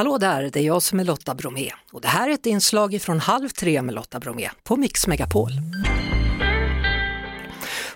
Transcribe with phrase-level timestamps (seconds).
[0.00, 3.02] Hallå där, det är jag som är Lotta Bromé och det här är ett inslag
[3.02, 5.50] från Halv tre med Lotta Bromé på Mix Megapol.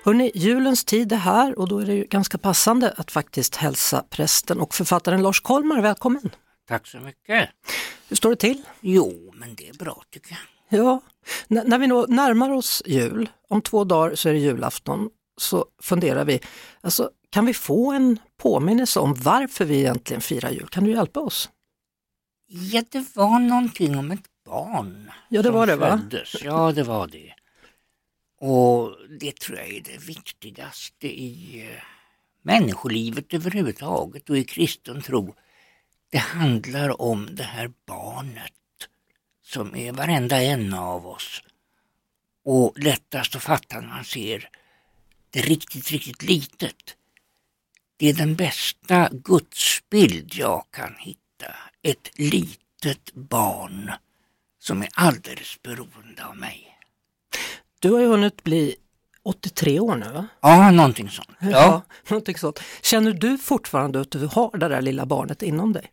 [0.04, 4.04] Hörrni, julens tid är här och då är det ju ganska passande att faktiskt hälsa
[4.10, 6.30] prästen och författaren Lars Kollmar välkommen.
[6.68, 7.48] Tack så mycket.
[8.08, 8.62] Hur står det till?
[8.80, 10.80] Jo, men det är bra tycker jag.
[10.80, 11.00] Ja,
[11.48, 15.66] N när vi nå närmar oss jul, om två dagar så är det julafton, så
[15.82, 16.40] funderar vi,
[16.80, 20.68] alltså, kan vi få en påminnelse om varför vi egentligen firar jul?
[20.68, 21.50] Kan du hjälpa oss?
[22.56, 25.10] Ja, det var någonting om ett barn.
[25.28, 25.98] Ja, det var det va?
[25.98, 26.42] Föddes.
[26.42, 27.34] Ja, det var det.
[28.40, 31.82] Och det tror jag är det viktigaste i eh,
[32.42, 35.34] människolivet överhuvudtaget och i kristen tro.
[36.10, 38.52] Det handlar om det här barnet
[39.42, 41.42] som är varenda en av oss.
[42.44, 44.48] Och lättast att fatta när man ser
[45.30, 46.96] det riktigt, riktigt litet.
[47.96, 51.23] Det är den bästa gudsbild jag kan hitta.
[51.82, 53.92] Ett litet barn
[54.58, 56.78] som är alldeles beroende av mig.
[57.78, 58.76] Du har ju hunnit bli
[59.22, 60.26] 83 år nu va?
[60.40, 61.28] Ja, någonting sånt.
[61.40, 61.50] Ja.
[61.50, 62.60] ja någonting sånt.
[62.82, 65.90] Känner du fortfarande att du har det där lilla barnet inom dig?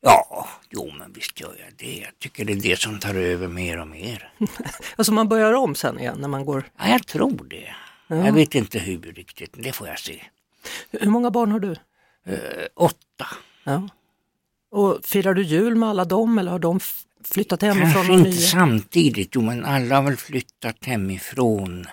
[0.00, 1.98] Ja, jo men visst gör jag det.
[1.98, 4.32] Jag tycker det är det som tar över mer och mer.
[4.96, 6.70] alltså man börjar om sen igen när man går...
[6.78, 7.74] Ja, jag tror det.
[8.06, 8.26] Ja.
[8.26, 10.22] Jag vet inte hur riktigt, det får jag se.
[10.90, 11.68] Hur många barn har du?
[12.28, 13.26] Uh, åtta.
[13.64, 13.88] Ja.
[14.76, 16.80] Och firar du jul med alla dem eller har de
[17.24, 17.92] flyttat hemifrån?
[17.92, 18.40] Kanske inte nya?
[18.40, 21.84] samtidigt, jo men alla har väl flyttat hemifrån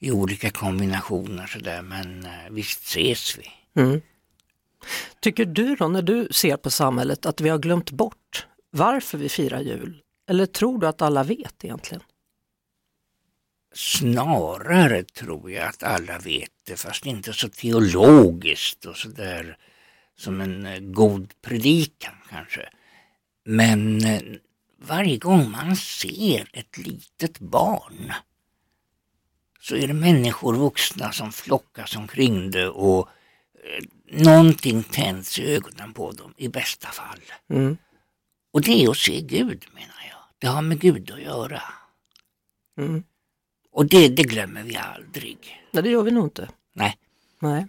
[0.00, 3.80] i olika kombinationer sådär men uh, visst ses vi.
[3.82, 4.00] Mm.
[5.20, 9.28] Tycker du då när du ser på samhället att vi har glömt bort varför vi
[9.28, 10.02] firar jul?
[10.28, 12.02] Eller tror du att alla vet egentligen?
[13.74, 19.56] Snarare tror jag att alla vet det, fast inte så teologiskt och sådär
[20.16, 22.68] som en eh, god predikan kanske.
[23.44, 24.22] Men eh,
[24.78, 28.12] varje gång man ser ett litet barn
[29.60, 33.08] så är det människor vuxna som flockas omkring det och
[33.54, 33.84] eh,
[34.24, 37.20] någonting tänds i ögonen på dem i bästa fall.
[37.48, 37.76] Mm.
[38.52, 40.18] Och det är att se Gud menar jag.
[40.38, 41.62] Det har med Gud att göra.
[42.78, 43.04] Mm.
[43.70, 45.38] Och det, det glömmer vi aldrig.
[45.70, 46.48] Nej, det gör vi nog inte.
[46.72, 46.98] Nej.
[47.38, 47.66] Nej.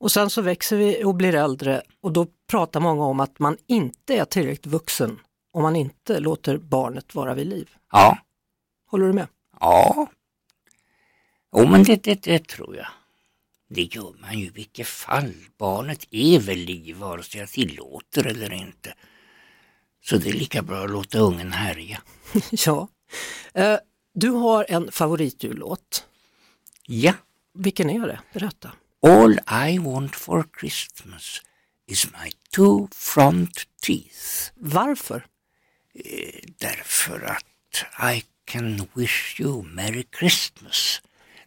[0.00, 3.56] Och sen så växer vi och blir äldre och då pratar många om att man
[3.66, 5.20] inte är tillräckligt vuxen
[5.52, 7.70] om man inte låter barnet vara vid liv.
[7.92, 8.18] Ja.
[8.90, 9.26] Håller du med?
[9.60, 10.06] Ja.
[11.56, 12.86] Jo men det, det, det tror jag.
[13.70, 15.34] Det gör man ju i vilket fall.
[15.58, 18.94] Barnet är väl liv vare sig jag tillåter eller inte.
[20.04, 22.02] Så det är lika bra att låta ungen härja.
[22.50, 22.88] ja.
[23.54, 23.78] Eh,
[24.14, 26.04] du har en favoritjullåt.
[26.86, 27.12] Ja.
[27.54, 28.20] Vilken är det?
[28.32, 28.72] Berätta.
[29.06, 31.42] All I want for Christmas
[31.86, 34.52] is my two front teeth.
[34.54, 35.26] Varför?
[35.94, 41.02] Eh, därför att I can wish you Merry Christmas.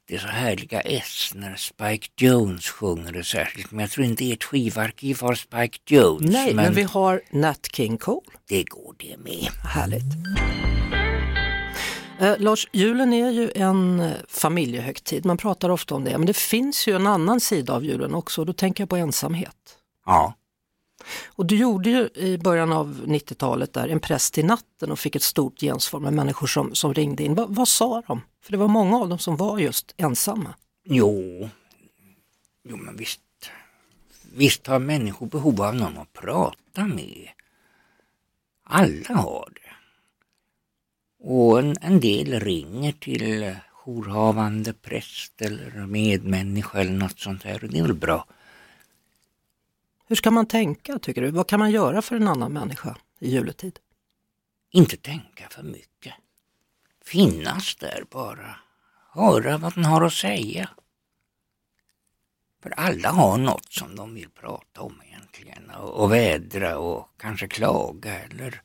[0.06, 3.72] Det är så härliga S när Spike Jones sjunger det särskilt.
[3.72, 6.32] Men jag tror inte ert skivarkiv har Spike Jones.
[6.32, 8.28] Nej, men, men vi har Nat King Cole.
[8.48, 9.50] Det går det med.
[9.64, 10.04] Härligt.
[12.22, 16.38] Eh, Lars, julen är ju en eh, familjehögtid, man pratar ofta om det, men det
[16.38, 19.78] finns ju en annan sida av julen också, då tänker jag på ensamhet.
[20.06, 20.34] Ja.
[21.26, 25.16] Och du gjorde ju i början av 90-talet där en präst i natten och fick
[25.16, 27.36] ett stort gensvar med människor som, som ringde in.
[27.36, 28.22] Va, vad sa de?
[28.44, 30.54] För det var många av dem som var just ensamma.
[30.84, 31.50] Jo,
[32.64, 33.22] jo men visst.
[34.34, 37.30] Visst har människor behov av någon att prata med.
[38.64, 39.61] Alla har det.
[41.24, 47.70] Och en, en del ringer till jourhavande präst eller medmänniska eller något sånt här och
[47.70, 48.26] det är väl bra.
[50.08, 51.32] Hur ska man tänka tycker du?
[51.32, 53.80] Vad kan man göra för en annan människa i juletid?
[54.72, 56.14] Inte tänka för mycket.
[57.06, 58.56] Finnas där bara.
[59.14, 60.70] Höra vad den har att säga.
[62.64, 67.48] För alla har något som de vill prata om egentligen och, och vädra och kanske
[67.48, 68.62] klaga eller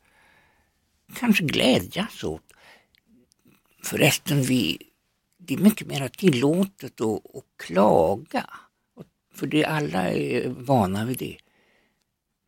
[1.15, 2.46] kanske glädjas åt.
[3.87, 4.79] Förresten, vi,
[5.39, 8.51] det är mycket mer tillåtet att, att klaga.
[9.35, 11.37] För det, alla är vana vid det.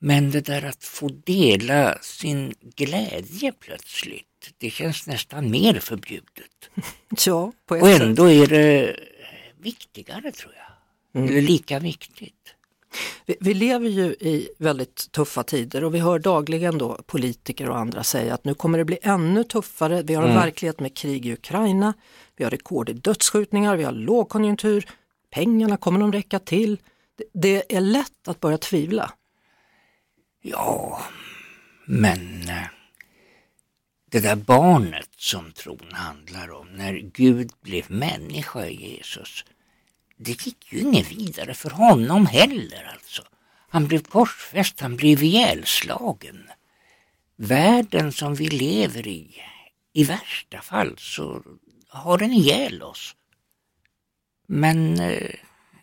[0.00, 6.70] Men det där att få dela sin glädje plötsligt, det känns nästan mer förbjudet.
[7.26, 8.96] Ja, Och ändå är det
[9.58, 11.20] viktigare tror jag.
[11.20, 11.28] Mm.
[11.28, 12.54] Eller lika viktigt.
[13.26, 17.78] Vi, vi, lever ju i väldigt tuffa tider och vi hör dagligen då politiker och
[17.78, 20.02] andra säga att nu kommer det bli ännu tuffare.
[20.02, 20.42] Vi har en mm.
[20.42, 21.94] verklighet med krig i Ukraina,
[22.36, 24.86] vi har rekord i dödsskjutningar, vi har lågkonjunktur,
[25.30, 26.78] pengarna kommer de räcka till?
[27.16, 29.12] Det, det är lätt att börja tvivla.
[30.42, 31.00] Ja,
[31.86, 32.66] Men eh,
[34.10, 39.44] det där barnet som tron handlar om, när Gud blev människa i Jesus,
[40.18, 43.22] det gick ju inget vidare för honom heller alltså.
[43.68, 46.50] Han blev korsfäst, han blev ihjälslagen.
[47.36, 49.42] Världen som vi lever i,
[49.92, 51.42] i värsta fall så
[51.88, 53.14] har den ihjäl oss.
[54.46, 55.34] Men eh,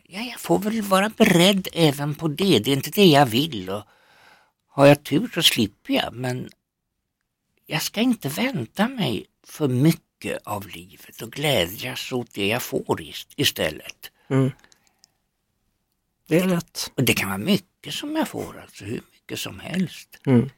[0.04, 2.60] ja, jag får väl vara beredd även på det.
[2.60, 3.70] Det är inte det jag vill.
[3.70, 3.84] Och
[4.68, 6.14] har jag tur så slipper jag.
[6.14, 6.50] Men
[7.66, 13.02] jag ska inte vänta mig för mycket av livet och glädjas åt det jag får
[13.36, 14.12] istället.
[14.28, 14.52] Mm.
[16.28, 16.92] Det är rätt.
[16.96, 20.20] Och det kan vara mycket som jag får, alltså hur mycket som helst.
[20.26, 20.50] Mm.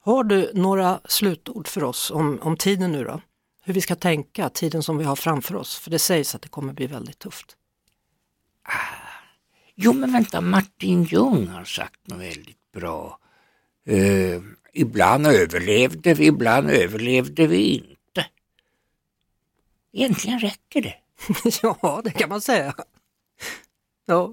[0.00, 3.20] Har du några slutord för oss om, om tiden nu då?
[3.62, 5.78] Hur vi ska tänka, tiden som vi har framför oss?
[5.78, 7.56] För det sägs att det kommer bli väldigt tufft.
[8.62, 9.04] Ah.
[9.74, 13.18] Jo men vänta, Martin Ljung har sagt något väldigt bra.
[13.90, 18.26] Uh, ibland överlevde vi, ibland överlevde vi inte.
[19.92, 20.94] Egentligen räcker det.
[21.62, 22.74] ja, det kan man säga.
[24.06, 24.32] Ja.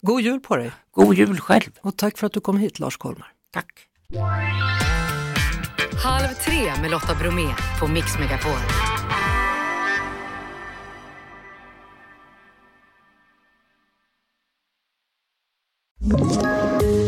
[0.00, 0.72] God jul på dig!
[0.90, 1.70] God jul själv!
[1.80, 3.32] Och tack för att du kom hit Lars Kolmar.
[3.52, 3.86] Tack!
[6.04, 8.58] Halv tre med Lotta Bromé på Mix Megapol.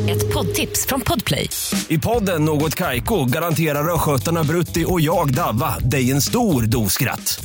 [0.09, 1.49] Ett poddtips från Podplay.
[1.89, 7.45] I podden Något Kaiko garanterar östgötarna Brutti och jag, Davva, dig en stor dos skratt.